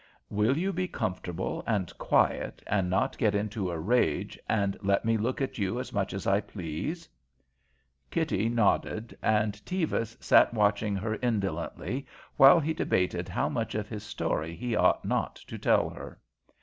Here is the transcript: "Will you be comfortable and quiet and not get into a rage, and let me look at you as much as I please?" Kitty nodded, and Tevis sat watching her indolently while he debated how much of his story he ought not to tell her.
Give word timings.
"Will 0.31 0.57
you 0.57 0.73
be 0.73 0.87
comfortable 0.87 1.63
and 1.67 1.95
quiet 1.99 2.63
and 2.65 2.89
not 2.89 3.19
get 3.19 3.35
into 3.35 3.69
a 3.69 3.77
rage, 3.79 4.39
and 4.49 4.75
let 4.81 5.05
me 5.05 5.15
look 5.15 5.41
at 5.43 5.59
you 5.59 5.79
as 5.79 5.93
much 5.93 6.11
as 6.11 6.25
I 6.25 6.41
please?" 6.41 7.07
Kitty 8.09 8.49
nodded, 8.49 9.15
and 9.21 9.63
Tevis 9.63 10.17
sat 10.19 10.55
watching 10.55 10.95
her 10.95 11.19
indolently 11.21 12.07
while 12.35 12.59
he 12.59 12.73
debated 12.73 13.29
how 13.29 13.47
much 13.47 13.75
of 13.75 13.89
his 13.89 14.01
story 14.01 14.55
he 14.55 14.75
ought 14.75 15.05
not 15.05 15.35
to 15.35 15.59
tell 15.59 15.87
her. 15.91 16.19